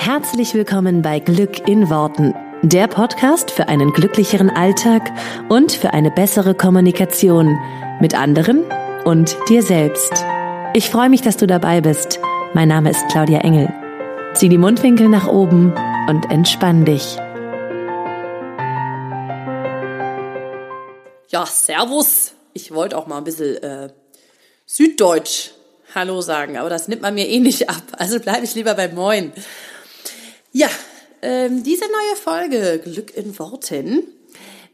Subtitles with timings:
[0.00, 5.10] Herzlich willkommen bei Glück in Worten, der Podcast für einen glücklicheren Alltag
[5.48, 7.58] und für eine bessere Kommunikation
[8.00, 8.62] mit anderen
[9.04, 10.12] und dir selbst.
[10.72, 12.20] Ich freue mich, dass du dabei bist.
[12.54, 13.74] Mein Name ist Claudia Engel.
[14.34, 15.74] Zieh die Mundwinkel nach oben
[16.08, 17.16] und entspann dich.
[21.28, 22.34] Ja, Servus.
[22.54, 23.88] Ich wollte auch mal ein bisschen äh,
[24.64, 25.50] Süddeutsch
[25.94, 27.82] Hallo sagen, aber das nimmt man mir eh nicht ab.
[27.92, 29.32] Also bleibe ich lieber bei Moin.
[30.52, 30.68] Ja,
[31.20, 34.02] ähm, diese neue Folge Glück in Worten.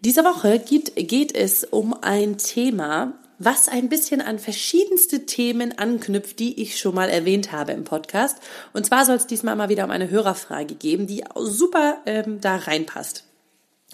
[0.00, 6.38] Diese Woche geht, geht es um ein Thema, was ein bisschen an verschiedenste Themen anknüpft,
[6.38, 8.38] die ich schon mal erwähnt habe im Podcast.
[8.72, 12.56] Und zwar soll es diesmal mal wieder um eine Hörerfrage geben, die super ähm, da
[12.56, 13.24] reinpasst.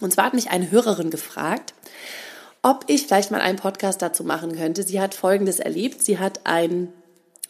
[0.02, 1.72] Und zwar hat mich eine Hörerin gefragt,
[2.62, 4.82] ob ich vielleicht mal einen Podcast dazu machen könnte.
[4.82, 6.02] Sie hat Folgendes erlebt.
[6.02, 6.92] Sie hat ein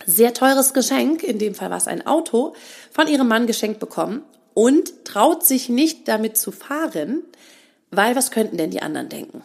[0.06, 2.54] sehr teures Geschenk, in dem Fall war es ein Auto,
[2.91, 4.22] von ihrem Mann geschenkt bekommen
[4.54, 7.22] und traut sich nicht damit zu fahren,
[7.91, 9.42] weil was könnten denn die anderen denken?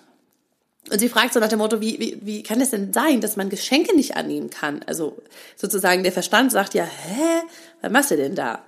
[0.92, 3.38] Und sie fragt so nach dem Motto, wie, wie, wie kann es denn sein, dass
[3.38, 4.82] man Geschenke nicht annehmen kann?
[4.86, 5.18] Also
[5.56, 7.42] sozusagen der Verstand sagt ja, hä,
[7.82, 8.64] was machst du denn da?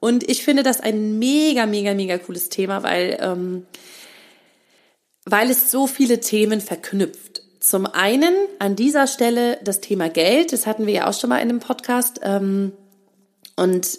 [0.00, 3.66] Und ich finde das ein mega, mega, mega cooles Thema, weil, ähm,
[5.24, 7.37] weil es so viele Themen verknüpft.
[7.60, 11.38] Zum einen an dieser Stelle das Thema Geld, das hatten wir ja auch schon mal
[11.38, 12.20] in einem Podcast.
[12.22, 12.72] Ähm,
[13.56, 13.98] und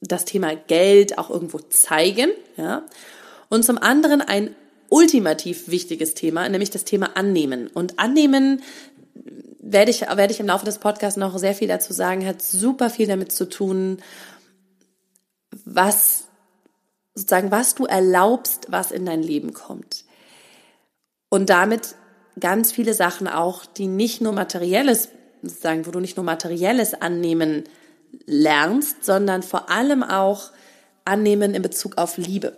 [0.00, 2.84] das Thema Geld auch irgendwo zeigen, ja.
[3.48, 4.54] Und zum anderen ein
[4.88, 7.68] ultimativ wichtiges Thema, nämlich das Thema Annehmen.
[7.68, 8.62] Und Annehmen
[9.58, 12.90] werde ich, werde ich im Laufe des Podcasts noch sehr viel dazu sagen, hat super
[12.90, 13.98] viel damit zu tun,
[15.64, 16.24] was
[17.14, 20.04] sozusagen, was du erlaubst, was in dein Leben kommt.
[21.28, 21.96] Und damit
[22.38, 25.08] ganz viele Sachen auch, die nicht nur materielles,
[25.42, 27.64] sozusagen, wo du nicht nur materielles annehmen
[28.26, 30.50] lernst, sondern vor allem auch
[31.04, 32.56] annehmen in Bezug auf Liebe.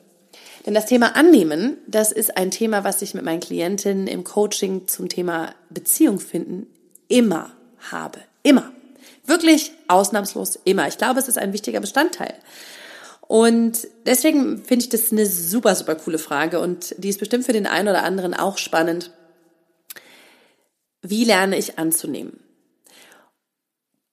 [0.66, 4.86] Denn das Thema Annehmen, das ist ein Thema, was ich mit meinen Klientinnen im Coaching
[4.86, 6.66] zum Thema Beziehung finden
[7.08, 7.50] immer
[7.90, 8.20] habe.
[8.42, 8.72] Immer.
[9.24, 10.88] Wirklich ausnahmslos immer.
[10.88, 12.34] Ich glaube, es ist ein wichtiger Bestandteil.
[13.26, 17.52] Und deswegen finde ich das eine super, super coole Frage und die ist bestimmt für
[17.52, 19.10] den einen oder anderen auch spannend.
[21.02, 22.40] Wie lerne ich anzunehmen?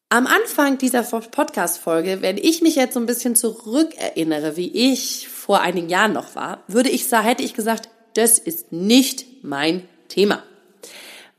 [0.09, 5.61] Am Anfang dieser Podcast-Folge, wenn ich mich jetzt so ein bisschen zurückerinnere, wie ich vor
[5.61, 10.43] einigen Jahren noch war, würde ich sagen, hätte ich gesagt, das ist nicht mein Thema.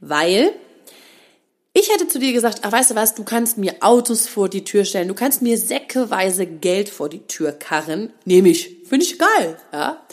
[0.00, 0.52] Weil
[1.74, 4.64] ich hätte zu dir gesagt, ach, weißt du was, du kannst mir Autos vor die
[4.64, 9.18] Tür stellen, du kannst mir säckeweise Geld vor die Tür karren, nehme ich, finde ich
[9.18, 10.04] geil, ja.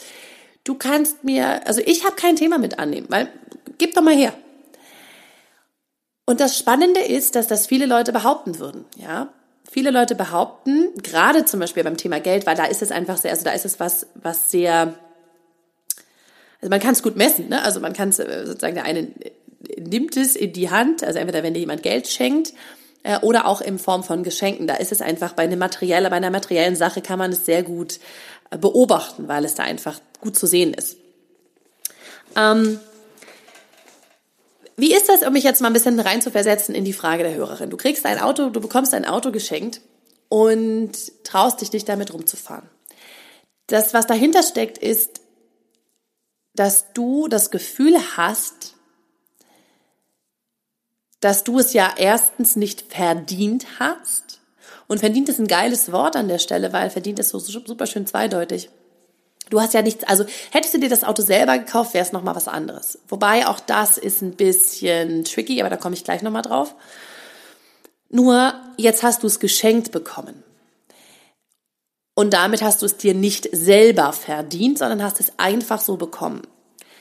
[0.62, 3.32] Du kannst mir, also ich habe kein Thema mit annehmen, weil
[3.78, 4.32] gib doch mal her.
[6.26, 9.28] Und das Spannende ist, dass das viele Leute behaupten würden, ja.
[9.70, 13.32] Viele Leute behaupten, gerade zum Beispiel beim Thema Geld, weil da ist es einfach sehr,
[13.32, 14.94] also da ist es was, was sehr,
[16.60, 17.62] also man kann es gut messen, ne?
[17.62, 19.08] Also man kann es äh, sozusagen der eine
[19.78, 22.52] nimmt es in die Hand, also entweder wenn dir jemand Geld schenkt
[23.02, 24.66] äh, oder auch in Form von Geschenken.
[24.66, 27.62] Da ist es einfach bei einer materiellen, bei einer materiellen Sache kann man es sehr
[27.62, 27.98] gut
[28.50, 30.96] äh, beobachten, weil es da einfach gut zu sehen ist.
[32.36, 32.78] Ähm,
[34.76, 37.70] wie ist das, um mich jetzt mal ein bisschen reinzuversetzen in die Frage der Hörerin?
[37.70, 39.80] Du kriegst ein Auto, du bekommst ein Auto geschenkt
[40.28, 40.92] und
[41.24, 42.68] traust dich nicht damit rumzufahren.
[43.68, 45.20] Das, was dahinter steckt, ist,
[46.54, 48.74] dass du das Gefühl hast,
[51.20, 54.40] dass du es ja erstens nicht verdient hast.
[54.86, 58.06] Und verdient ist ein geiles Wort an der Stelle, weil verdient ist so super schön
[58.06, 58.68] zweideutig.
[59.50, 62.34] Du hast ja nichts, also hättest du dir das Auto selber gekauft, wäre es nochmal
[62.34, 62.98] was anderes.
[63.08, 66.74] Wobei auch das ist ein bisschen tricky, aber da komme ich gleich nochmal drauf.
[68.08, 70.42] Nur jetzt hast du es geschenkt bekommen.
[72.14, 76.42] Und damit hast du es dir nicht selber verdient, sondern hast es einfach so bekommen.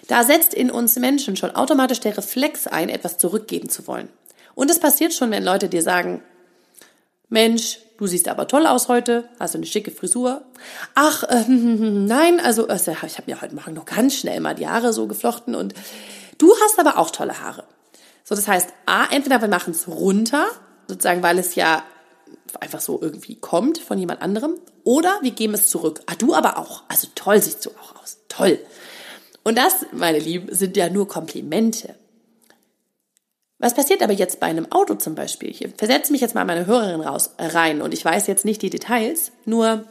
[0.08, 4.10] Da setzt in uns Menschen schon automatisch der Reflex ein, etwas zurückgeben zu wollen.
[4.56, 6.22] Und es passiert schon, wenn Leute dir sagen,
[7.30, 10.42] Mensch, du siehst aber toll aus heute, hast eine schicke Frisur.
[10.94, 14.68] Ach, äh, nein, also, also ich habe mir heute Morgen noch ganz schnell mal die
[14.68, 15.74] Haare so geflochten und
[16.38, 17.64] du hast aber auch tolle Haare.
[18.26, 20.48] So, das heißt, A, entweder wir machen es runter,
[20.90, 21.84] sozusagen, weil es ja
[22.60, 26.02] einfach so irgendwie kommt von jemand anderem, oder wir geben es zurück.
[26.08, 26.84] Ah, du aber auch.
[26.90, 28.18] Also toll siehst du auch aus.
[28.28, 28.60] Toll.
[29.46, 31.96] Und das, meine Lieben, sind ja nur Komplimente.
[33.60, 35.50] Was passiert aber jetzt bei einem Auto zum Beispiel?
[35.50, 38.70] Ich versetze mich jetzt mal meine Hörerin raus, rein und ich weiß jetzt nicht die
[38.70, 39.86] Details, nur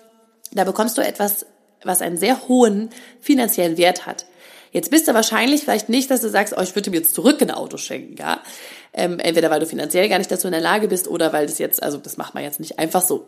[0.53, 1.47] da bekommst du etwas,
[1.83, 4.27] was einen sehr hohen finanziellen Wert hat.
[4.73, 7.43] Jetzt bist du wahrscheinlich vielleicht nicht, dass du sagst, oh, ich würde mir jetzt zurück
[7.43, 8.41] ein Auto schenken, ja.
[8.95, 11.59] Ähm, entweder weil du finanziell gar nicht dazu in der Lage bist oder weil das
[11.59, 13.27] jetzt, also das macht man jetzt nicht einfach so.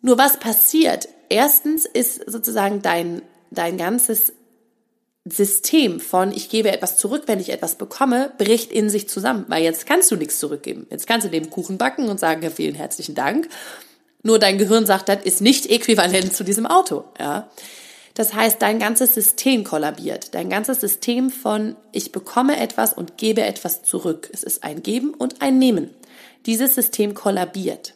[0.00, 1.08] Nur was passiert?
[1.28, 4.32] Erstens ist sozusagen dein, dein ganzes
[5.24, 9.62] System von ich gebe etwas zurück, wenn ich etwas bekomme, bricht in sich zusammen, weil
[9.62, 10.86] jetzt kannst du nichts zurückgeben.
[10.90, 13.48] Jetzt kannst du dem Kuchen backen und sagen, ja, vielen herzlichen Dank.
[14.22, 17.48] Nur dein Gehirn sagt, das ist nicht äquivalent zu diesem Auto, ja.
[18.14, 20.34] Das heißt, dein ganzes System kollabiert.
[20.34, 24.30] Dein ganzes System von ich bekomme etwas und gebe etwas zurück.
[24.32, 25.90] Es ist ein Geben und ein Nehmen.
[26.46, 27.94] Dieses System kollabiert.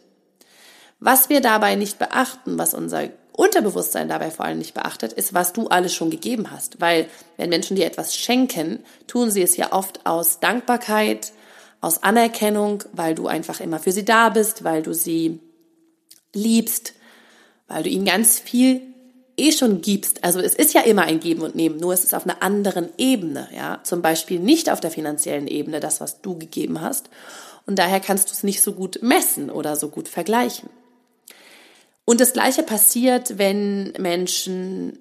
[0.98, 5.52] Was wir dabei nicht beachten, was unser Unterbewusstsein dabei vor allem nicht beachtet, ist, was
[5.52, 6.80] du alles schon gegeben hast.
[6.80, 7.06] Weil
[7.36, 11.32] wenn Menschen dir etwas schenken, tun sie es ja oft aus Dankbarkeit,
[11.80, 15.38] aus Anerkennung, weil du einfach immer für sie da bist, weil du sie
[16.34, 16.94] liebst,
[17.68, 18.82] weil du ihnen ganz viel
[19.36, 20.24] eh schon gibst.
[20.24, 22.88] Also es ist ja immer ein Geben und Nehmen, nur es ist auf einer anderen
[22.98, 23.78] Ebene, ja.
[23.84, 27.08] Zum Beispiel nicht auf der finanziellen Ebene, das, was du gegeben hast.
[27.66, 30.70] Und daher kannst du es nicht so gut messen oder so gut vergleichen.
[32.08, 34.98] Und das Gleiche passiert, wenn Menschen,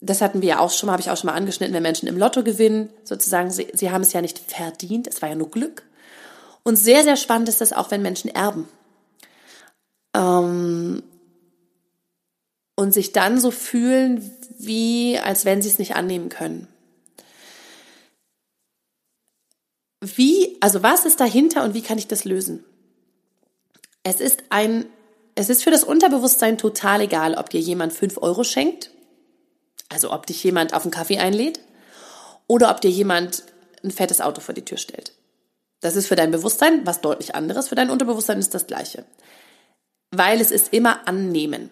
[0.00, 2.08] das hatten wir ja auch schon mal, habe ich auch schon mal angeschnitten, wenn Menschen
[2.08, 5.48] im Lotto gewinnen, sozusagen, sie, sie haben es ja nicht verdient, es war ja nur
[5.48, 5.84] Glück.
[6.64, 8.68] Und sehr, sehr spannend ist das auch, wenn Menschen erben.
[10.12, 11.04] Ähm,
[12.74, 16.66] und sich dann so fühlen, wie als wenn sie es nicht annehmen können.
[20.00, 22.64] Wie, also was ist dahinter und wie kann ich das lösen?
[24.02, 24.86] Es ist ein
[25.40, 28.90] es ist für das Unterbewusstsein total egal, ob dir jemand fünf Euro schenkt,
[29.88, 31.60] also ob dich jemand auf einen Kaffee einlädt,
[32.46, 33.44] oder ob dir jemand
[33.82, 35.12] ein fettes Auto vor die Tür stellt.
[35.80, 39.04] Das ist für dein Bewusstsein was deutlich anderes, für dein Unterbewusstsein ist das gleiche.
[40.10, 41.70] Weil es ist immer annehmen.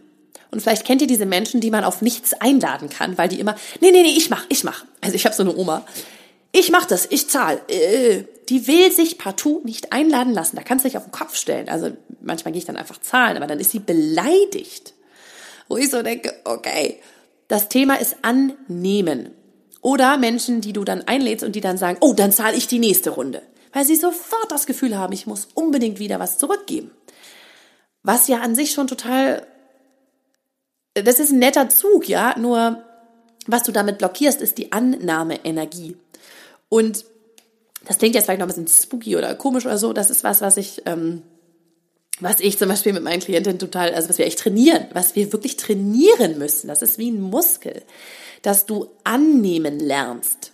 [0.50, 3.54] Und vielleicht kennt ihr diese Menschen, die man auf nichts einladen kann, weil die immer,
[3.82, 4.86] nee, nee, nee, ich mach, ich mach.
[5.02, 5.84] Also ich habe so eine Oma,
[6.52, 7.60] ich mach das, ich zahl.
[7.68, 10.56] Äh, die will sich partout nicht einladen lassen.
[10.56, 11.68] Da kannst du dich auf den Kopf stellen.
[11.68, 11.90] Also
[12.20, 14.94] manchmal gehe ich dann einfach zahlen, aber dann ist sie beleidigt.
[15.68, 17.00] Wo ich so denke, okay,
[17.48, 19.30] das Thema ist annehmen.
[19.80, 22.78] Oder Menschen, die du dann einlädst und die dann sagen, oh, dann zahle ich die
[22.78, 23.42] nächste Runde.
[23.72, 26.90] Weil sie sofort das Gefühl haben, ich muss unbedingt wieder was zurückgeben.
[28.02, 29.46] Was ja an sich schon total,
[30.94, 32.82] das ist ein netter Zug, ja, nur
[33.46, 35.96] was du damit blockierst, ist die Annahmeenergie.
[36.68, 37.04] Und
[37.84, 39.92] das klingt jetzt vielleicht noch ein bisschen spooky oder komisch oder so.
[39.92, 41.22] Das ist was, was ich, ähm,
[42.20, 45.32] was ich zum Beispiel mit meinen Klientinnen total, also was wir echt trainieren, was wir
[45.32, 46.68] wirklich trainieren müssen.
[46.68, 47.82] Das ist wie ein Muskel,
[48.42, 50.52] dass du annehmen lernst.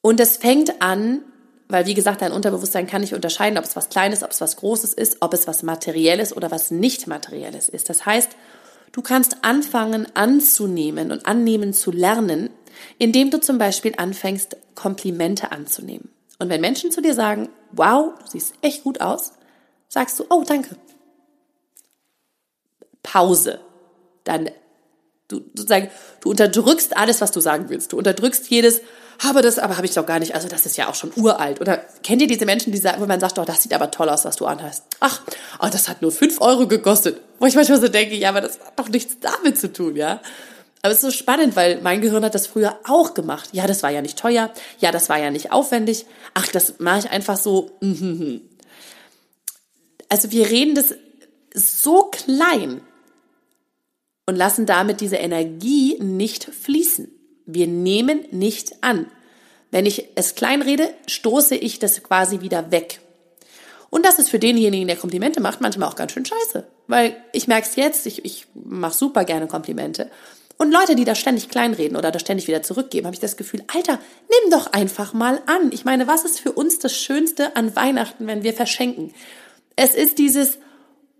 [0.00, 1.22] Und es fängt an,
[1.68, 4.56] weil wie gesagt, dein Unterbewusstsein kann nicht unterscheiden, ob es was Kleines, ob es was
[4.56, 7.88] Großes ist, ob es was Materielles oder was nicht Materielles ist.
[7.88, 8.32] Das heißt,
[8.92, 12.50] du kannst anfangen anzunehmen und annehmen zu lernen,
[12.98, 16.10] indem du zum Beispiel anfängst, Komplimente anzunehmen.
[16.38, 19.32] Und wenn Menschen zu dir sagen, wow, du siehst echt gut aus,
[19.88, 20.76] sagst du, oh, danke.
[23.02, 23.60] Pause.
[24.24, 24.50] Dann,
[25.28, 25.90] du sozusagen,
[26.20, 27.92] du unterdrückst alles, was du sagen willst.
[27.92, 28.80] Du unterdrückst jedes,
[29.22, 30.34] habe das, aber habe ich doch gar nicht.
[30.34, 31.60] Also das ist ja auch schon uralt.
[31.60, 34.08] Oder kennt ihr diese Menschen, die sagen, wo man sagt, oh, das sieht aber toll
[34.08, 34.84] aus, was du anhast.
[35.00, 35.22] Ach,
[35.60, 37.20] oh, das hat nur fünf Euro gekostet.
[37.38, 40.20] Wo ich manchmal so denke, ja, aber das hat doch nichts damit zu tun, ja.
[40.84, 43.48] Aber es ist so spannend, weil mein Gehirn hat das früher auch gemacht.
[43.52, 44.52] Ja, das war ja nicht teuer.
[44.80, 46.04] Ja, das war ja nicht aufwendig.
[46.34, 47.70] Ach, das mache ich einfach so.
[50.10, 50.94] Also wir reden das
[51.54, 52.82] so klein
[54.26, 57.10] und lassen damit diese Energie nicht fließen.
[57.46, 59.10] Wir nehmen nicht an.
[59.70, 63.00] Wenn ich es klein rede, stoße ich das quasi wieder weg.
[63.90, 66.66] Und das ist für denjenigen, der Komplimente macht, manchmal auch ganz schön scheiße.
[66.86, 70.10] Weil ich merke es jetzt, ich, ich mache super gerne Komplimente.
[70.56, 73.64] Und Leute, die da ständig kleinreden oder da ständig wieder zurückgeben, habe ich das Gefühl,
[73.74, 75.72] Alter, nimm doch einfach mal an.
[75.72, 79.12] Ich meine, was ist für uns das Schönste an Weihnachten, wenn wir verschenken?
[79.76, 80.58] Es ist dieses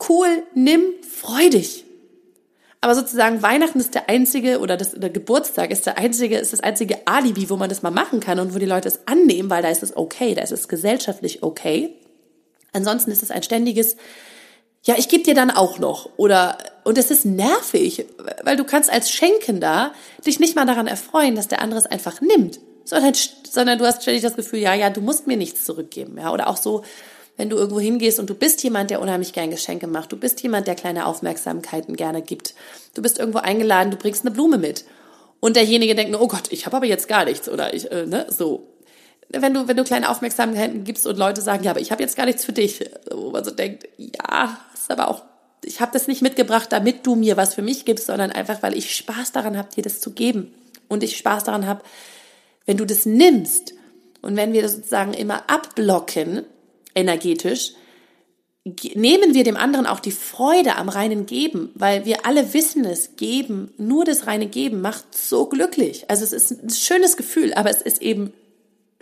[0.09, 1.85] cool, nimm, freu dich.
[2.81, 6.61] Aber sozusagen Weihnachten ist der einzige oder das, der Geburtstag ist der einzige, ist das
[6.61, 9.63] einzige Alibi, wo man das mal machen kann und wo die Leute es annehmen, weil
[9.63, 11.95] da ist es okay, da ist es gesellschaftlich okay.
[12.75, 13.97] Ansonsten ist es ein ständiges
[14.85, 16.11] ja, ich gebe dir dann auch noch.
[16.17, 18.07] Oder, und es ist nervig,
[18.43, 19.93] weil du kannst als Schenkender
[20.27, 23.15] dich nicht mal daran erfreuen, dass der andere es einfach nimmt, sondern,
[23.51, 26.33] sondern du hast ständig das Gefühl, ja, ja, du musst mir nichts zurückgeben, ja.
[26.33, 26.83] Oder auch so,
[27.37, 30.43] wenn du irgendwo hingehst und du bist jemand, der unheimlich gern Geschenke macht, du bist
[30.43, 32.55] jemand, der kleine Aufmerksamkeiten gerne gibt,
[32.93, 34.85] du bist irgendwo eingeladen, du bringst eine Blume mit.
[35.41, 38.07] Und derjenige denkt nur, oh Gott, ich habe aber jetzt gar nichts oder ich, äh,
[38.07, 38.74] ne, so
[39.31, 42.17] wenn du, wenn du kleine Aufmerksamkeiten gibst und Leute sagen, ja, aber ich habe jetzt
[42.17, 45.23] gar nichts für dich, wo man so denkt, ja, ist aber auch,
[45.65, 48.77] ich habe das nicht mitgebracht, damit du mir was für mich gibst, sondern einfach, weil
[48.77, 50.53] ich Spaß daran habe, dir das zu geben.
[50.89, 51.83] Und ich Spaß daran habe,
[52.67, 53.75] wenn du das nimmst
[54.23, 56.45] und wenn wir das sozusagen immer abblocken,
[56.95, 57.73] energetisch,
[58.95, 63.17] nehmen wir dem anderen auch die Freude am reinen Geben, weil wir alle wissen es,
[63.17, 66.05] geben, nur das reine Geben macht so glücklich.
[66.09, 68.33] Also es ist ein schönes Gefühl, aber es ist eben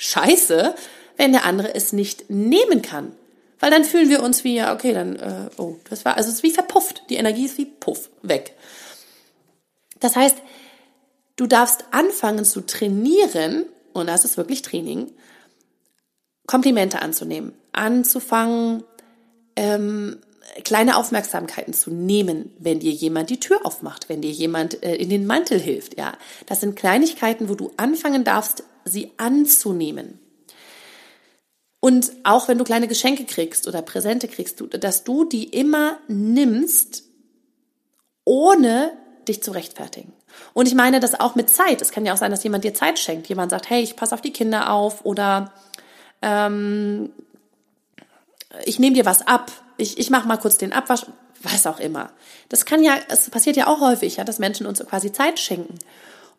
[0.02, 0.74] scheiße,
[1.16, 3.12] wenn der andere es nicht nehmen kann.
[3.60, 6.36] Weil dann fühlen wir uns wie, ja, okay, dann, äh, oh, das war, also es
[6.36, 7.04] ist wie verpufft.
[7.08, 8.56] Die Energie ist wie puff, weg.
[10.00, 10.36] Das heißt,
[11.36, 15.12] du darfst anfangen zu trainieren, und das ist wirklich Training,
[16.46, 18.82] Komplimente anzunehmen, anzufangen,
[19.54, 20.18] ähm,
[20.64, 25.08] kleine Aufmerksamkeiten zu nehmen, wenn dir jemand die Tür aufmacht, wenn dir jemand äh, in
[25.08, 25.96] den Mantel hilft.
[25.96, 26.14] Ja,
[26.46, 30.18] das sind Kleinigkeiten, wo du anfangen darfst, sie anzunehmen.
[31.80, 37.04] Und auch wenn du kleine Geschenke kriegst oder Präsente kriegst, dass du die immer nimmst,
[38.24, 38.92] ohne
[39.26, 40.12] dich zu rechtfertigen.
[40.54, 41.82] Und ich meine das auch mit Zeit.
[41.82, 43.28] Es kann ja auch sein, dass jemand dir Zeit schenkt.
[43.28, 45.52] Jemand sagt, hey, ich passe auf die Kinder auf oder
[46.22, 47.10] ähm,
[48.64, 51.06] ich nehme dir was ab, ich, ich mache mal kurz den Abwasch,
[51.42, 52.12] was auch immer.
[52.48, 55.78] Das kann ja, es passiert ja auch häufig, ja, dass Menschen uns quasi Zeit schenken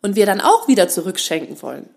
[0.00, 1.88] und wir dann auch wieder zurückschenken wollen.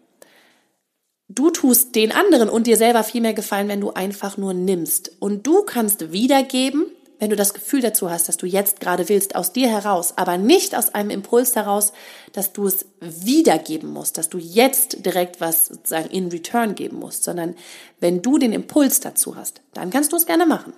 [1.30, 5.12] Du tust den anderen und dir selber viel mehr gefallen, wenn du einfach nur nimmst.
[5.20, 6.86] Und du kannst wiedergeben,
[7.20, 10.38] wenn du das Gefühl dazu hast, dass du jetzt gerade willst, aus dir heraus, aber
[10.38, 11.92] nicht aus einem Impuls heraus,
[12.32, 17.24] dass du es wiedergeben musst, dass du jetzt direkt was sozusagen in Return geben musst,
[17.24, 17.56] sondern
[18.00, 20.74] wenn du den Impuls dazu hast, dann kannst du es gerne machen.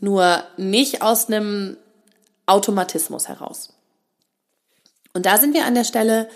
[0.00, 1.76] Nur nicht aus einem
[2.46, 3.74] Automatismus heraus.
[5.12, 6.28] Und da sind wir an der Stelle,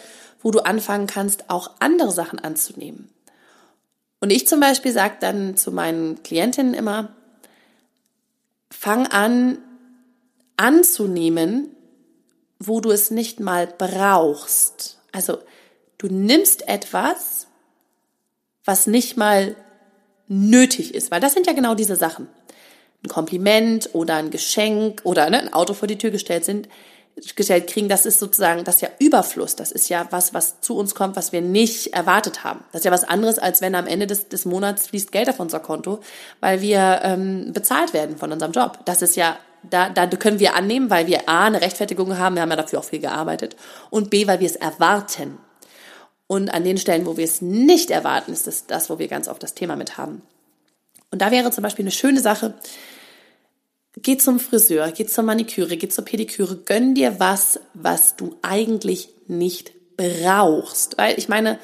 [0.42, 3.10] wo du anfangen kannst, auch andere Sachen anzunehmen.
[4.20, 7.14] Und ich zum Beispiel sage dann zu meinen Klientinnen immer,
[8.70, 9.58] fang an
[10.56, 11.74] anzunehmen,
[12.58, 14.98] wo du es nicht mal brauchst.
[15.10, 15.38] Also
[15.96, 17.46] du nimmst etwas,
[18.64, 19.56] was nicht mal
[20.28, 22.28] nötig ist, weil das sind ja genau diese Sachen.
[23.02, 26.68] Ein Kompliment oder ein Geschenk oder ne, ein Auto vor die Tür gestellt sind,
[27.36, 29.56] gestellt kriegen, das ist sozusagen, das ist ja Überfluss.
[29.56, 32.64] Das ist ja was, was zu uns kommt, was wir nicht erwartet haben.
[32.72, 35.40] Das ist ja was anderes, als wenn am Ende des, des Monats fließt Geld auf
[35.40, 36.00] unser Konto,
[36.40, 38.78] weil wir ähm, bezahlt werden von unserem Job.
[38.84, 42.42] Das ist ja, da, da können wir annehmen, weil wir A, eine Rechtfertigung haben, wir
[42.42, 43.56] haben ja dafür auch viel gearbeitet,
[43.90, 45.38] und B, weil wir es erwarten.
[46.26, 49.28] Und an den Stellen, wo wir es nicht erwarten, ist das das, wo wir ganz
[49.28, 50.22] oft das Thema mit haben.
[51.10, 52.54] Und da wäre zum Beispiel eine schöne Sache,
[53.96, 59.08] Geh zum Friseur, geh zur Maniküre, geh zur Pediküre, gönn dir was, was du eigentlich
[59.26, 60.96] nicht brauchst.
[60.96, 61.58] Weil ich meine,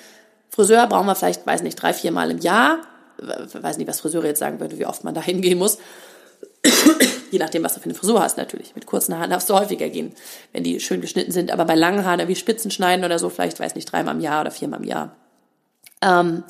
[0.51, 2.81] Friseur brauchen wir vielleicht, weiß nicht, drei, vier Mal im Jahr.
[3.19, 5.79] Weiß nicht, was Friseure jetzt sagen würde, wie oft man da hingehen muss.
[7.31, 8.75] Je nachdem, was du für eine Frisur hast, natürlich.
[8.75, 10.15] Mit kurzen Haaren darfst du häufiger gehen,
[10.53, 11.51] wenn die schön geschnitten sind.
[11.51, 14.43] Aber bei langen Haaren, wie Spitzen schneiden oder so, vielleicht, weiß nicht, dreimal im Jahr
[14.43, 15.17] oder viermal im Jahr.
[16.03, 16.45] Ähm,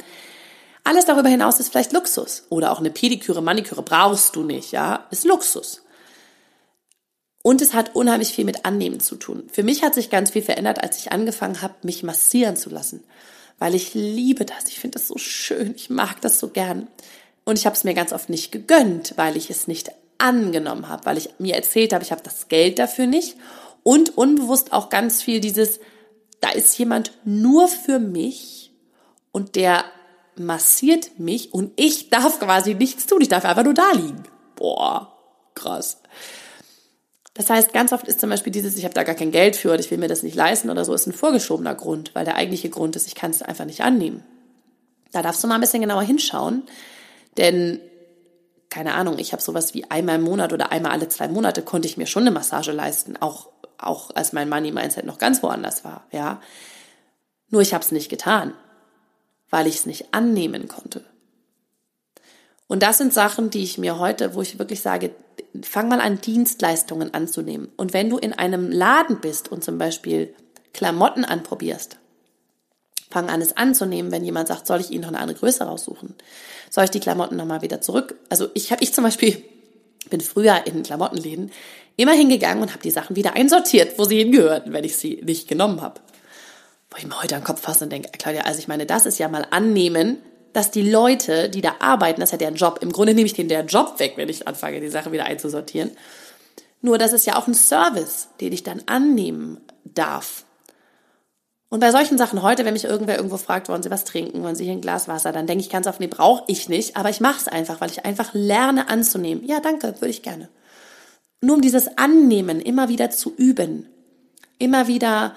[0.87, 2.45] alles darüber hinaus ist vielleicht Luxus.
[2.49, 5.83] Oder auch eine Pediküre, Maniküre brauchst du nicht, ja, ist Luxus.
[7.43, 9.49] Und es hat unheimlich viel mit Annehmen zu tun.
[9.53, 13.05] Für mich hat sich ganz viel verändert, als ich angefangen habe, mich massieren zu lassen.
[13.59, 14.69] Weil ich liebe das.
[14.69, 15.75] Ich finde das so schön.
[15.77, 16.89] Ich mag das so gern.
[17.45, 21.05] Und ich habe es mir ganz oft nicht gegönnt, weil ich es nicht angenommen habe,
[21.05, 23.37] weil ich mir erzählt habe, ich habe das Geld dafür nicht.
[23.83, 25.81] Und unbewusst auch ganz viel dieses,
[26.41, 28.73] da ist jemand nur für mich
[29.31, 29.85] und der
[30.39, 33.21] massiert mich und ich darf quasi nichts tun.
[33.21, 34.23] Ich darf einfach nur da liegen.
[34.55, 35.13] Boah,
[35.55, 35.99] krass.
[37.35, 39.69] Das heißt, ganz oft ist zum Beispiel dieses, ich habe da gar kein Geld für
[39.69, 42.37] oder ich will mir das nicht leisten oder so, ist ein vorgeschobener Grund, weil der
[42.37, 44.25] eigentliche Grund ist, ich kann es einfach nicht annehmen.
[45.13, 46.63] Da darfst du mal ein bisschen genauer hinschauen,
[47.37, 47.81] denn
[48.71, 51.89] keine Ahnung, ich habe sowas wie einmal im Monat oder einmal alle zwei Monate konnte
[51.89, 55.85] ich mir schon eine Massage leisten, auch auch als mein Money Mindset noch ganz woanders
[55.85, 56.41] war, ja.
[57.51, 58.55] Nur ich habe es nicht getan
[59.51, 61.05] weil ich es nicht annehmen konnte.
[62.67, 65.11] Und das sind Sachen, die ich mir heute, wo ich wirklich sage,
[65.63, 67.69] fang mal an, Dienstleistungen anzunehmen.
[67.77, 70.35] Und wenn du in einem Laden bist und zum Beispiel
[70.73, 71.99] Klamotten anprobierst,
[73.09, 76.15] fang an, es anzunehmen, wenn jemand sagt, soll ich Ihnen noch eine andere Größe raussuchen?
[76.71, 78.17] Soll ich die Klamotten nochmal wieder zurück?
[78.29, 79.43] Also ich habe ich zum Beispiel
[80.11, 81.51] bin früher in Klamottenläden
[81.97, 85.49] immer hingegangen und habe die Sachen wieder einsortiert, wo sie hingehörten, wenn ich sie nicht
[85.49, 86.01] genommen habe
[86.97, 89.05] wo ich mir heute an den Kopf fasse und denke, Claudia, also ich meine, das
[89.05, 90.19] ist ja mal annehmen,
[90.55, 92.79] dass die Leute, die da arbeiten, das ist ja deren Job.
[92.81, 95.91] Im Grunde nehme ich denen deren Job weg, wenn ich anfange, die Sache wieder einzusortieren.
[96.81, 100.45] Nur das ist ja auch ein Service, den ich dann annehmen darf.
[101.69, 104.57] Und bei solchen Sachen heute, wenn mich irgendwer irgendwo fragt, wollen Sie was trinken, wollen
[104.57, 107.11] Sie hier ein Glas Wasser, dann denke ich ganz oft, nee, brauche ich nicht, aber
[107.11, 109.45] ich mache es einfach, weil ich einfach lerne anzunehmen.
[109.45, 110.49] Ja, danke, würde ich gerne.
[111.43, 113.91] Nur um dieses Annehmen immer wieder zu üben,
[114.59, 115.37] immer wieder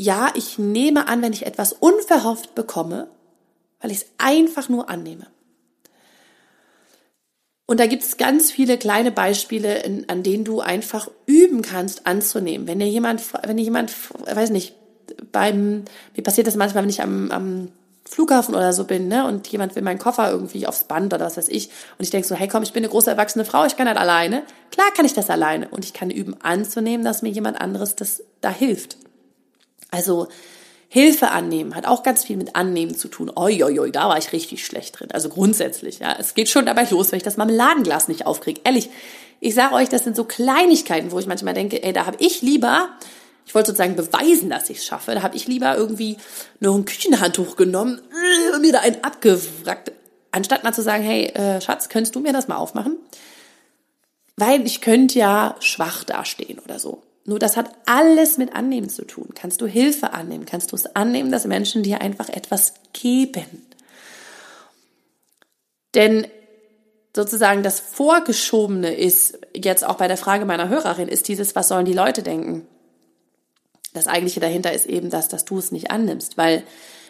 [0.00, 3.08] ja, ich nehme an, wenn ich etwas unverhofft bekomme,
[3.82, 5.26] weil ich es einfach nur annehme.
[7.66, 12.66] Und da gibt es ganz viele kleine Beispiele, an denen du einfach üben kannst, anzunehmen.
[12.66, 13.92] Wenn dir jemand, wenn dir jemand,
[14.24, 14.74] weiß nicht,
[15.32, 17.68] beim, wie passiert das manchmal, wenn ich am, am
[18.06, 21.36] Flughafen oder so bin, ne, und jemand will meinen Koffer irgendwie aufs Band oder was
[21.36, 23.76] weiß ich, und ich denke so, hey komm, ich bin eine große erwachsene Frau, ich
[23.76, 24.44] kann das alleine.
[24.70, 25.68] Klar kann ich das alleine.
[25.68, 28.96] Und ich kann üben anzunehmen, dass mir jemand anderes das da hilft.
[29.90, 30.28] Also,
[30.92, 33.30] Hilfe annehmen hat auch ganz viel mit Annehmen zu tun.
[33.36, 35.12] Oi, oi, oi, da war ich richtig schlecht drin.
[35.12, 36.16] Also grundsätzlich, ja.
[36.18, 38.60] Es geht schon dabei los, wenn ich das Marmeladenglas nicht aufkriege.
[38.64, 38.90] Ehrlich,
[39.38, 42.42] ich sage euch, das sind so Kleinigkeiten, wo ich manchmal denke, ey, da habe ich
[42.42, 42.88] lieber,
[43.46, 46.16] ich wollte sozusagen beweisen, dass ich es schaffe, da habe ich lieber irgendwie
[46.58, 49.92] noch ein Küchenhandtuch genommen und äh, mir da einen abgewrackt,
[50.32, 52.98] anstatt mal zu sagen, hey, äh, Schatz, könntest du mir das mal aufmachen?
[54.36, 57.04] Weil ich könnte ja schwach dastehen oder so.
[57.24, 59.28] Nur das hat alles mit Annehmen zu tun.
[59.34, 60.46] Kannst du Hilfe annehmen?
[60.46, 63.66] Kannst du es annehmen, dass Menschen dir einfach etwas geben?
[65.94, 66.26] Denn
[67.14, 71.84] sozusagen das Vorgeschobene ist, jetzt auch bei der Frage meiner Hörerin, ist dieses, was sollen
[71.84, 72.66] die Leute denken?
[73.92, 76.62] Das eigentliche dahinter ist eben das, dass du es nicht annimmst, weil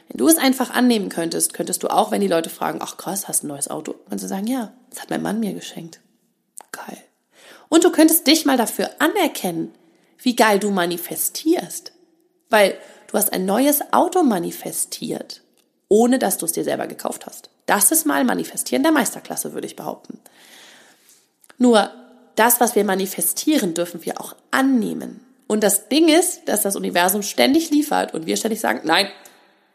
[0.09, 3.29] wenn du es einfach annehmen könntest, könntest du auch, wenn die Leute fragen, ach krass,
[3.29, 6.00] hast du ein neues Auto, kannst du sagen, ja, das hat mein Mann mir geschenkt.
[6.73, 6.99] Geil.
[7.69, 9.73] Und du könntest dich mal dafür anerkennen,
[10.23, 11.93] wie geil du manifestierst.
[12.49, 15.43] Weil du hast ein neues Auto manifestiert,
[15.89, 17.50] ohne dass du es dir selber gekauft hast.
[17.67, 20.19] Das ist mal Manifestieren der Meisterklasse, würde ich behaupten.
[21.59, 21.91] Nur
[22.35, 25.25] das, was wir manifestieren, dürfen wir auch annehmen.
[25.47, 29.09] Und das Ding ist, dass das Universum ständig liefert und wir ständig sagen, nein,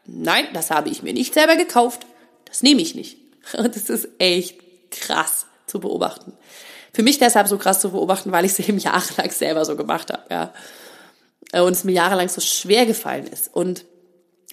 [0.06, 2.06] nein, das habe ich mir nicht selber gekauft,
[2.44, 3.18] das nehme ich nicht.
[3.56, 4.58] Und das ist echt
[4.90, 6.32] krass zu beobachten
[6.96, 10.10] für mich deshalb so krass zu beobachten, weil ich es eben jahrelang selber so gemacht
[10.10, 10.54] habe, ja.
[11.52, 13.54] Äh, und es mir jahrelang so schwer gefallen ist.
[13.54, 13.84] Und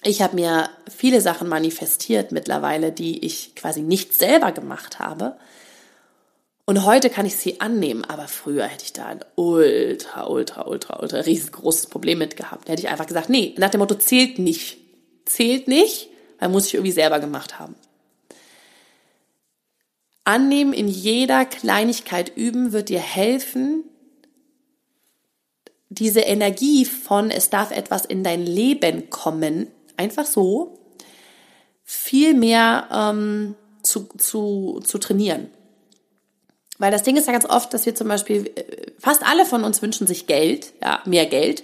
[0.02, 5.38] ich habe mir viele Sachen manifestiert mittlerweile, die ich quasi nicht selber gemacht habe.
[6.66, 11.00] Und heute kann ich sie annehmen, aber früher hätte ich da ein ultra, ultra, ultra,
[11.00, 12.68] ultra riesengroßes Problem mit gehabt.
[12.68, 14.76] Da hätte ich einfach gesagt, nee, nach dem Motto zählt nicht.
[15.24, 17.74] Zählt nicht, weil muss ich irgendwie selber gemacht haben.
[20.24, 23.84] Annehmen in jeder Kleinigkeit üben wird dir helfen,
[25.90, 30.78] diese Energie von es darf etwas in dein Leben kommen, einfach so,
[31.84, 35.50] viel mehr ähm, zu, zu, zu trainieren.
[36.78, 39.62] Weil das Ding ist ja ganz oft, dass wir zum Beispiel, äh, fast alle von
[39.62, 41.62] uns wünschen sich Geld, ja, mehr Geld.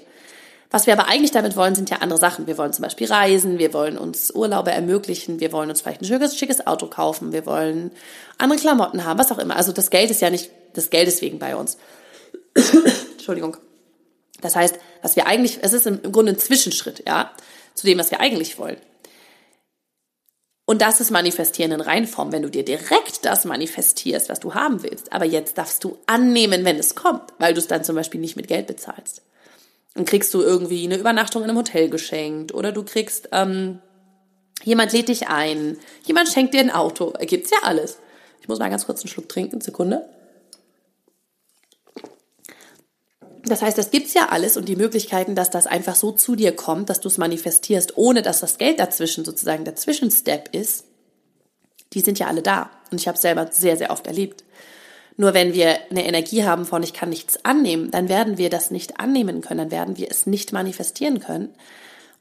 [0.70, 2.46] Was wir aber eigentlich damit wollen, sind ja andere Sachen.
[2.46, 6.04] Wir wollen zum Beispiel reisen, wir wollen uns Urlaube ermöglichen, wir wollen uns vielleicht ein
[6.04, 7.90] schickes, schickes Auto kaufen, wir wollen
[8.38, 9.56] andere Klamotten haben, was auch immer.
[9.56, 11.76] Also das Geld ist ja nicht das Geld deswegen bei uns.
[13.12, 13.56] Entschuldigung.
[14.40, 17.33] Das heißt, was wir eigentlich, es ist im Grunde ein Zwischenschritt, ja,
[17.74, 18.78] zu dem, was wir eigentlich wollen.
[20.66, 24.85] Und das ist Manifestieren in Reinform, wenn du dir direkt das manifestierst, was du haben
[24.85, 25.12] willst.
[25.12, 28.37] Aber jetzt darfst du annehmen, wenn es kommt, weil du es dann zum Beispiel nicht
[28.37, 29.22] mit Geld bezahlst.
[29.94, 33.81] Dann kriegst du irgendwie eine Übernachtung in einem Hotel geschenkt oder du kriegst, ähm,
[34.62, 37.12] jemand lädt dich ein, jemand schenkt dir ein Auto.
[37.20, 37.98] Gibt's ja alles.
[38.40, 40.09] Ich muss mal ganz kurz einen Schluck trinken, Sekunde.
[43.44, 46.55] Das heißt, das gibt's ja alles und die Möglichkeiten, dass das einfach so zu dir
[46.55, 50.85] kommt, dass du es manifestierst, ohne dass das Geld dazwischen sozusagen der Zwischenstep ist,
[51.92, 52.70] die sind ja alle da.
[52.90, 54.44] Und ich habe selber sehr, sehr oft erlebt.
[55.16, 58.70] Nur wenn wir eine Energie haben von ich kann nichts annehmen, dann werden wir das
[58.70, 61.51] nicht annehmen können, dann werden wir es nicht manifestieren können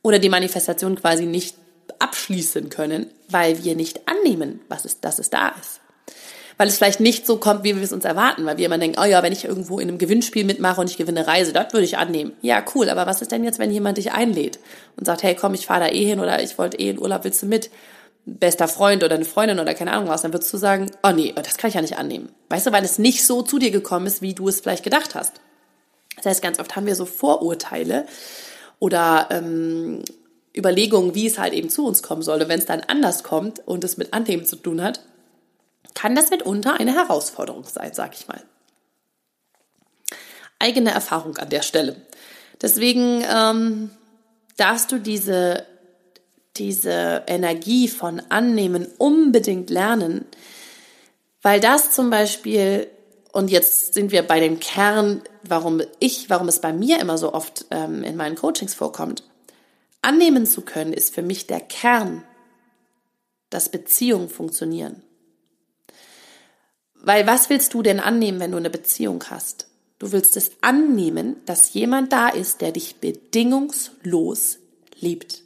[0.02, 1.56] oder die Manifestation quasi nicht
[2.00, 5.82] abschließen können, weil wir nicht annehmen, was ist, dass es da ist.
[6.58, 9.00] Weil es vielleicht nicht so kommt, wie wir es uns erwarten, weil wir immer denken,
[9.02, 11.86] oh ja, wenn ich irgendwo in einem Gewinnspiel mitmache und ich gewinne Reise, das würde
[11.86, 12.34] ich annehmen.
[12.42, 14.60] Ja, cool, aber was ist denn jetzt, wenn jemand dich einlädt
[14.98, 17.24] und sagt, hey, komm, ich fahre da eh hin oder ich wollte eh in Urlaub,
[17.24, 17.70] willst du mit?
[18.38, 21.34] Bester Freund oder eine Freundin oder keine Ahnung was, dann würdest du sagen, oh nee,
[21.34, 22.30] das kann ich ja nicht annehmen.
[22.50, 25.16] Weißt du, weil es nicht so zu dir gekommen ist, wie du es vielleicht gedacht
[25.16, 25.42] hast.
[26.18, 28.06] Das heißt, ganz oft haben wir so Vorurteile
[28.80, 30.04] oder ähm,
[30.56, 32.42] Überlegungen, wie es halt eben zu uns kommen soll.
[32.42, 35.02] Und wenn es dann anders kommt und es mit Annehmen zu tun hat,
[35.94, 38.42] kann das mitunter eine Herausforderung sein, sag ich mal.
[40.60, 41.96] Eigene Erfahrung an der Stelle.
[42.62, 43.92] Deswegen ähm,
[44.58, 45.66] darfst du diese
[46.58, 50.26] diese Energie von Annehmen unbedingt lernen,
[51.42, 52.88] weil das zum Beispiel,
[53.32, 57.34] und jetzt sind wir bei dem Kern, warum ich, warum es bei mir immer so
[57.34, 59.24] oft ähm, in meinen Coachings vorkommt.
[60.02, 62.24] Annehmen zu können ist für mich der Kern,
[63.50, 65.04] dass Beziehungen funktionieren.
[66.96, 69.68] Weil was willst du denn annehmen, wenn du eine Beziehung hast?
[70.00, 74.60] Du willst es annehmen, dass jemand da ist, der dich bedingungslos
[75.00, 75.44] liebt.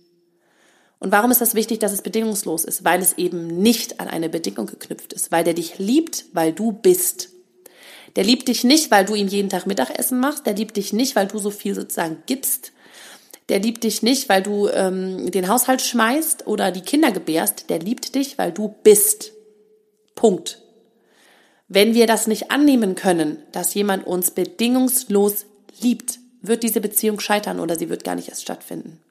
[1.03, 2.85] Und warum ist das wichtig, dass es bedingungslos ist?
[2.85, 6.71] Weil es eben nicht an eine Bedingung geknüpft ist, weil der dich liebt, weil du
[6.71, 7.27] bist.
[8.15, 11.17] Der liebt dich nicht, weil du ihm jeden Tag Mittagessen machst, der liebt dich nicht,
[11.17, 12.71] weil du so viel sozusagen gibst,
[13.49, 17.79] der liebt dich nicht, weil du ähm, den Haushalt schmeißt oder die Kinder gebärst, der
[17.79, 19.33] liebt dich, weil du bist.
[20.15, 20.61] Punkt.
[21.67, 25.47] Wenn wir das nicht annehmen können, dass jemand uns bedingungslos
[25.81, 29.02] liebt, wird diese Beziehung scheitern oder sie wird gar nicht erst stattfinden.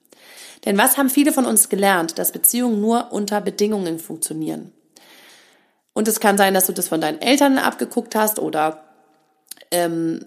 [0.64, 2.18] Denn was haben viele von uns gelernt?
[2.18, 4.72] Dass Beziehungen nur unter Bedingungen funktionieren.
[5.92, 8.84] Und es kann sein, dass du das von deinen Eltern abgeguckt hast oder
[9.70, 10.24] ähm,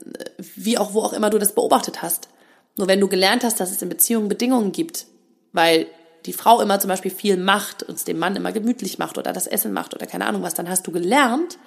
[0.56, 2.30] wie auch wo auch immer du das beobachtet hast.
[2.78, 5.08] Nur wenn du gelernt hast, dass es in Beziehungen Bedingungen gibt,
[5.54, 5.88] weil
[6.26, 9.32] die Frau immer zum Beispiel viel macht und es dem Mann immer gemütlich macht oder
[9.32, 11.58] das Essen macht oder keine Ahnung was, dann hast du gelernt,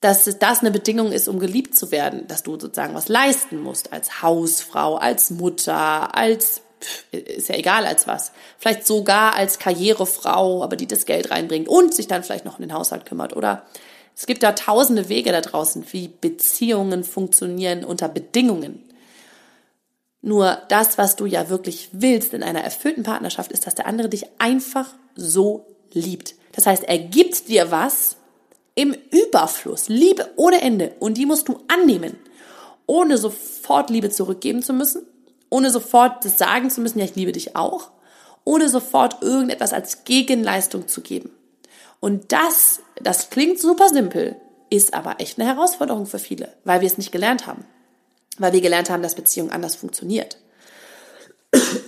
[0.00, 3.92] dass das eine Bedingung ist, um geliebt zu werden, dass du sozusagen was leisten musst
[3.92, 6.62] als Hausfrau, als Mutter, als
[7.10, 8.32] ist ja egal als was.
[8.58, 12.62] Vielleicht sogar als Karrierefrau, aber die das Geld reinbringt und sich dann vielleicht noch um
[12.62, 13.36] den Haushalt kümmert.
[13.36, 13.64] Oder
[14.16, 18.84] es gibt da tausende Wege da draußen, wie Beziehungen funktionieren unter Bedingungen.
[20.20, 24.08] Nur das, was du ja wirklich willst in einer erfüllten Partnerschaft, ist, dass der andere
[24.08, 26.34] dich einfach so liebt.
[26.52, 28.16] Das heißt, er gibt dir was
[28.74, 30.94] im Überfluss, Liebe ohne Ende.
[30.98, 32.16] Und die musst du annehmen,
[32.86, 35.06] ohne sofort Liebe zurückgeben zu müssen
[35.50, 37.90] ohne sofort das sagen zu müssen, ja, ich liebe dich auch,
[38.44, 41.30] ohne sofort irgendetwas als Gegenleistung zu geben.
[42.00, 44.36] Und das, das klingt super simpel,
[44.70, 47.64] ist aber echt eine Herausforderung für viele, weil wir es nicht gelernt haben.
[48.38, 50.38] Weil wir gelernt haben, dass Beziehung anders funktioniert.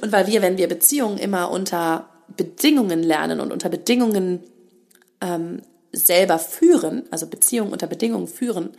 [0.01, 4.43] Und weil wir, wenn wir Beziehungen immer unter Bedingungen lernen und unter Bedingungen
[5.21, 8.71] ähm, selber führen, also Beziehungen unter Bedingungen führen,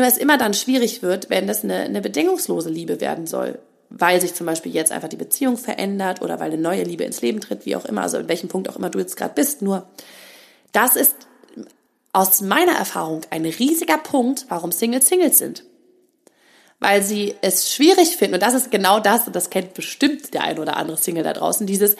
[0.00, 3.58] es immer dann schwierig wird, wenn das eine, eine bedingungslose Liebe werden soll,
[3.90, 7.20] weil sich zum Beispiel jetzt einfach die Beziehung verändert oder weil eine neue Liebe ins
[7.20, 9.60] Leben tritt, wie auch immer, also in welchem Punkt auch immer du jetzt gerade bist.
[9.60, 9.86] Nur
[10.72, 11.14] das ist
[12.12, 15.64] aus meiner Erfahrung ein riesiger Punkt, warum Singles Singles sind.
[16.78, 20.44] Weil sie es schwierig finden, und das ist genau das, und das kennt bestimmt der
[20.44, 21.96] ein oder andere Single da draußen, dieses,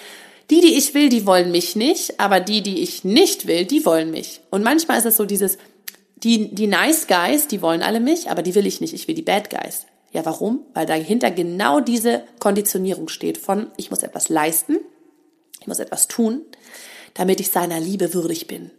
[0.51, 3.87] die, die ich will, die wollen mich nicht, aber die, die ich nicht will, die
[3.87, 4.41] wollen mich.
[4.51, 5.57] Und manchmal ist es so dieses,
[6.23, 9.15] die, die Nice Guys, die wollen alle mich, aber die will ich nicht, ich will
[9.15, 9.87] die Bad Guys.
[10.13, 10.61] Ja, warum?
[10.75, 14.77] Weil dahinter genau diese Konditionierung steht von, ich muss etwas leisten,
[15.61, 16.43] ich muss etwas tun,
[17.15, 18.71] damit ich seiner Liebe würdig bin.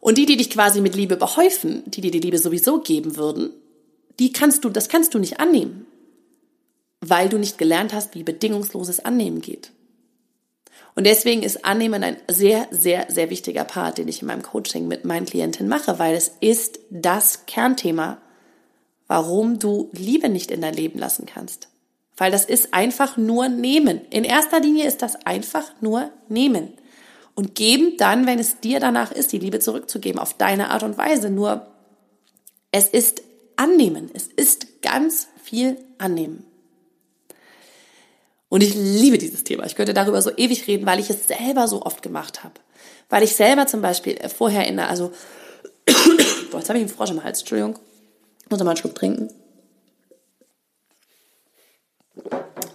[0.00, 3.50] Und die, die dich quasi mit Liebe behäufen, die dir die Liebe sowieso geben würden,
[4.18, 5.86] die kannst du, das kannst du nicht annehmen,
[7.00, 9.72] weil du nicht gelernt hast, wie bedingungsloses Annehmen geht.
[10.94, 14.86] Und deswegen ist Annehmen ein sehr, sehr, sehr wichtiger Part, den ich in meinem Coaching
[14.86, 18.18] mit meinen Klientinnen mache, weil es ist das Kernthema,
[19.08, 21.68] warum du Liebe nicht in dein Leben lassen kannst.
[22.16, 24.02] Weil das ist einfach nur nehmen.
[24.10, 26.72] In erster Linie ist das einfach nur nehmen.
[27.34, 30.96] Und geben dann, wenn es dir danach ist, die Liebe zurückzugeben, auf deine Art und
[30.96, 31.30] Weise.
[31.30, 31.66] Nur
[32.70, 33.22] es ist
[33.56, 34.10] annehmen.
[34.14, 36.44] Es ist ganz viel annehmen.
[38.54, 39.66] Und ich liebe dieses Thema.
[39.66, 42.54] Ich könnte darüber so ewig reden, weil ich es selber so oft gemacht habe.
[43.08, 45.10] Weil ich selber zum Beispiel vorher in der, also,
[46.52, 47.80] boah, jetzt habe ich einen Frosch im Hals, Entschuldigung.
[48.48, 49.28] Muss mal einen Schluck trinken.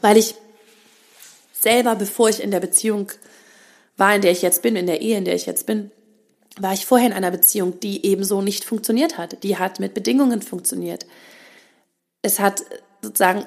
[0.01, 0.35] Weil ich
[1.53, 3.09] selber, bevor ich in der Beziehung
[3.95, 5.91] war, in der ich jetzt bin, in der Ehe, in der ich jetzt bin,
[6.59, 9.43] war ich vorher in einer Beziehung, die eben so nicht funktioniert hat.
[9.43, 11.05] Die hat mit Bedingungen funktioniert.
[12.21, 12.65] Es hat
[13.01, 13.45] sozusagen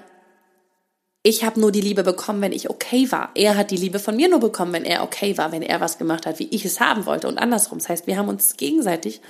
[1.23, 3.31] ich habe nur die Liebe bekommen, wenn ich okay war.
[3.35, 5.99] Er hat die Liebe von mir nur bekommen, wenn er okay war, wenn er was
[5.99, 7.79] gemacht hat, wie ich es haben wollte und andersrum.
[7.79, 9.21] Das heißt, wir haben uns gegenseitig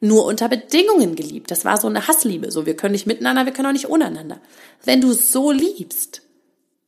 [0.00, 1.50] nur unter Bedingungen geliebt.
[1.50, 2.52] Das war so eine Hassliebe.
[2.52, 4.38] So, wir können nicht miteinander, wir können auch nicht untereinander.
[4.84, 6.22] Wenn du so liebst,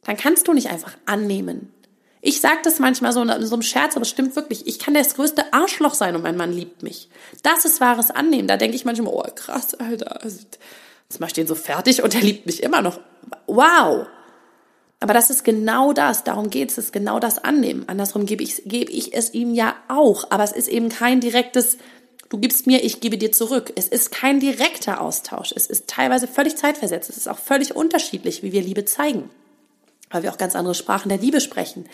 [0.04, 1.72] dann kannst du nicht einfach annehmen.
[2.20, 4.66] Ich sage das manchmal so in so einem Scherz, aber es stimmt wirklich.
[4.66, 7.08] Ich kann das größte Arschloch sein und mein Mann liebt mich.
[7.42, 8.48] Das ist wahres Annehmen.
[8.48, 10.20] Da denke ich manchmal, oh krass, Alter.
[10.22, 13.00] Jetzt mach ich den so fertig und er liebt mich immer noch.
[13.46, 14.06] Wow.
[15.00, 17.84] Aber das ist genau das, darum geht es, ist genau das annehmen.
[17.86, 21.76] Andersrum gebe ich, gebe ich es ihm ja auch, aber es ist eben kein direktes,
[22.30, 23.72] du gibst mir, ich gebe dir zurück.
[23.76, 25.52] Es ist kein direkter Austausch.
[25.54, 27.10] Es ist teilweise völlig zeitversetzt.
[27.10, 29.28] Es ist auch völlig unterschiedlich, wie wir Liebe zeigen,
[30.10, 31.86] weil wir auch ganz andere Sprachen der Liebe sprechen.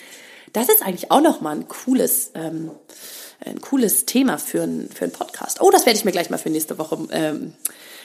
[0.53, 2.71] Das ist eigentlich auch nochmal ein cooles, ähm,
[3.45, 5.61] ein cooles Thema für, ein, für einen Podcast.
[5.61, 7.55] Oh, das werde ich mir gleich mal für nächste Woche ähm,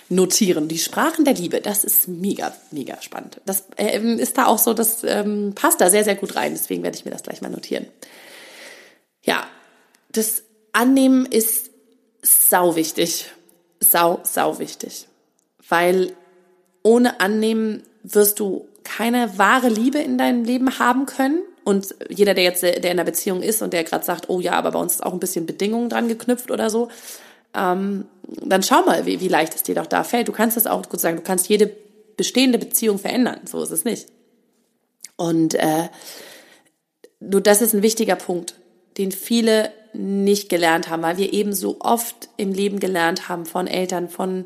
[0.10, 0.68] notieren.
[0.68, 3.42] Die Sprachen der Liebe, das ist mega, mega spannend.
[3.46, 6.54] Das ähm, ist da auch so, das ähm, passt da sehr, sehr gut rein.
[6.54, 7.88] Deswegen werde ich mir das gleich mal notieren.
[9.22, 9.46] Ja,
[10.12, 11.72] das Annehmen ist
[12.22, 13.32] sau wichtig.
[13.80, 15.08] Sau, sau wichtig.
[15.68, 16.14] Weil
[16.84, 21.42] ohne Annehmen wirst du keine wahre Liebe in deinem Leben haben können.
[21.66, 24.54] Und jeder, der jetzt der in einer Beziehung ist und der gerade sagt, oh ja,
[24.54, 26.88] aber bei uns ist auch ein bisschen Bedingungen dran geknüpft oder so,
[27.54, 30.28] ähm, dann schau mal, wie, wie leicht es dir doch da fällt.
[30.28, 31.72] Du kannst das auch gut sagen, du kannst jede
[32.18, 33.42] bestehende Beziehung verändern.
[33.46, 34.08] So ist es nicht.
[35.16, 35.90] Und äh,
[37.20, 38.56] du, das ist ein wichtiger Punkt,
[38.98, 43.68] den viele nicht gelernt haben, weil wir eben so oft im Leben gelernt haben von
[43.68, 44.44] Eltern, von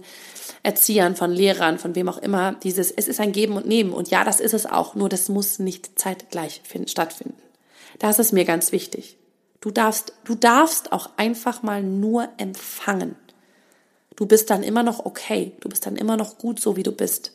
[0.64, 3.92] Erziehern, von Lehrern, von wem auch immer, dieses, es ist ein Geben und Nehmen.
[3.92, 7.38] Und ja, das ist es auch, nur das muss nicht zeitgleich finden, stattfinden.
[8.00, 9.18] Das ist mir ganz wichtig.
[9.60, 13.16] Du darfst, du darfst auch einfach mal nur empfangen.
[14.22, 15.54] Du bist dann immer noch okay.
[15.62, 17.32] Du bist dann immer noch gut, so wie du bist.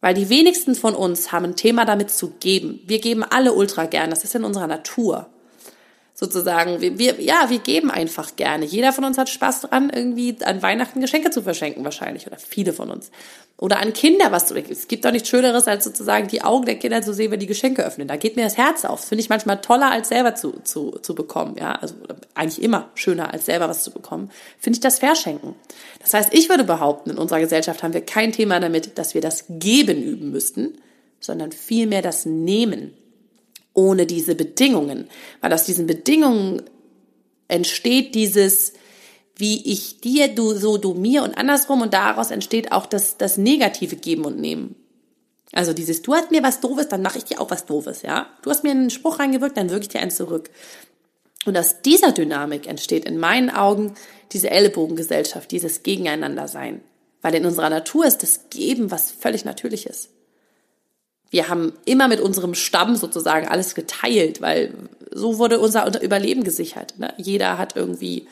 [0.00, 2.78] Weil die wenigsten von uns haben ein Thema damit zu geben.
[2.86, 4.10] Wir geben alle ultra gern.
[4.10, 5.26] Das ist in unserer Natur
[6.20, 6.82] sozusagen.
[6.82, 8.66] Wir, wir, ja, wir geben einfach gerne.
[8.66, 12.26] Jeder von uns hat Spaß dran, irgendwie an Weihnachten Geschenke zu verschenken, wahrscheinlich.
[12.26, 13.10] Oder viele von uns.
[13.56, 14.54] Oder an Kinder was zu.
[14.54, 17.46] Es gibt doch nichts Schöneres, als sozusagen die Augen der Kinder zu sehen, wenn die
[17.46, 18.06] Geschenke öffnen.
[18.06, 19.00] Da geht mir das Herz auf.
[19.00, 21.56] Das finde ich manchmal toller, als selber zu, zu, zu bekommen.
[21.58, 21.94] Ja, also
[22.34, 24.30] eigentlich immer schöner, als selber was zu bekommen.
[24.58, 25.54] Finde ich das Verschenken.
[26.00, 29.22] Das heißt, ich würde behaupten, in unserer Gesellschaft haben wir kein Thema damit, dass wir
[29.22, 30.76] das Geben üben müssten,
[31.18, 32.92] sondern vielmehr das Nehmen
[33.74, 35.08] ohne diese Bedingungen.
[35.40, 36.62] Weil aus diesen Bedingungen
[37.48, 38.72] entsteht dieses,
[39.36, 43.36] wie ich dir, du, so du mir und andersrum und daraus entsteht auch das, das
[43.38, 44.76] negative Geben und Nehmen.
[45.52, 48.26] Also dieses, du hast mir was Doofes, dann mache ich dir auch was Doofes, ja.
[48.42, 50.50] Du hast mir einen Spruch reingewirkt, dann wirke ich dir einen zurück.
[51.46, 53.94] Und aus dieser Dynamik entsteht in meinen Augen
[54.32, 56.82] diese Ellenbogengesellschaft, dieses Gegeneinander-Sein.
[57.22, 60.10] Weil in unserer Natur ist das Geben was völlig Natürliches
[61.30, 64.74] wir haben immer mit unserem Stamm sozusagen alles geteilt, weil
[65.12, 66.94] so wurde unser Überleben gesichert.
[66.98, 67.14] Ne?
[67.16, 68.26] Jeder hat irgendwie,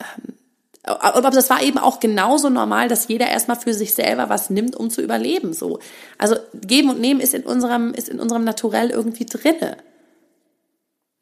[0.00, 0.34] ähm,
[0.82, 4.76] aber das war eben auch genauso normal, dass jeder erstmal für sich selber was nimmt,
[4.76, 5.54] um zu überleben.
[5.54, 5.78] So,
[6.18, 9.78] also geben und nehmen ist in unserem ist in unserem Naturell irgendwie drinne.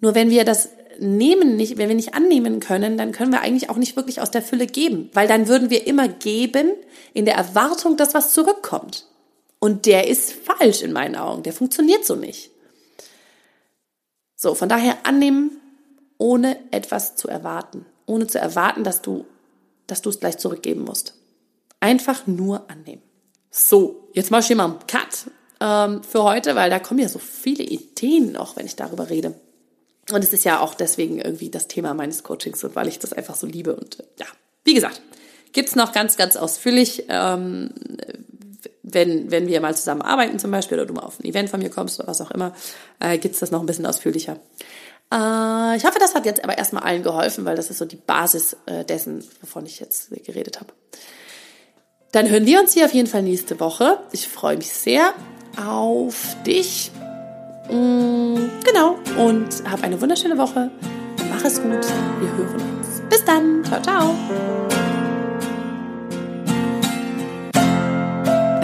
[0.00, 3.70] Nur wenn wir das nehmen nicht, wenn wir nicht annehmen können, dann können wir eigentlich
[3.70, 6.72] auch nicht wirklich aus der Fülle geben, weil dann würden wir immer geben
[7.14, 9.06] in der Erwartung, dass was zurückkommt.
[9.62, 11.44] Und der ist falsch in meinen Augen.
[11.44, 12.50] Der funktioniert so nicht.
[14.34, 15.52] So, von daher annehmen,
[16.18, 17.86] ohne etwas zu erwarten.
[18.04, 19.24] Ohne zu erwarten, dass du,
[19.86, 21.14] dass du es gleich zurückgeben musst.
[21.78, 23.02] Einfach nur annehmen.
[23.52, 27.08] So, jetzt mache ich hier mal einen Cut ähm, für heute, weil da kommen ja
[27.08, 29.32] so viele Ideen noch, wenn ich darüber rede.
[30.10, 33.12] Und es ist ja auch deswegen irgendwie das Thema meines Coachings und weil ich das
[33.12, 33.76] einfach so liebe.
[33.76, 34.26] Und äh, ja,
[34.64, 35.00] wie gesagt,
[35.52, 37.04] gibt's noch ganz, ganz ausführlich.
[37.08, 37.70] Ähm,
[38.82, 41.60] wenn, wenn wir mal zusammen arbeiten zum Beispiel oder du mal auf ein Event von
[41.60, 42.52] mir kommst oder was auch immer,
[43.00, 44.38] äh, gibt's das noch ein bisschen ausführlicher.
[45.12, 47.96] Äh, ich hoffe, das hat jetzt aber erstmal allen geholfen, weil das ist so die
[47.96, 50.72] Basis äh, dessen, wovon ich jetzt geredet habe.
[52.12, 53.98] Dann hören wir uns hier auf jeden Fall nächste Woche.
[54.12, 55.14] Ich freue mich sehr
[55.56, 56.90] auf dich.
[57.70, 58.98] Mm, genau.
[59.18, 60.70] Und hab eine wunderschöne Woche.
[61.30, 61.70] Mach es gut.
[62.20, 63.02] Wir hören uns.
[63.08, 63.64] Bis dann.
[63.64, 64.81] Ciao, ciao.